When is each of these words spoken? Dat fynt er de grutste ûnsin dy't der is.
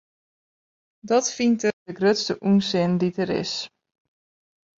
Dat 0.99 1.27
fynt 1.35 1.61
er 1.67 1.73
de 1.87 1.93
grutste 1.99 2.33
ûnsin 2.49 2.91
dy't 3.01 3.17
der 3.19 3.31
is. 3.41 3.53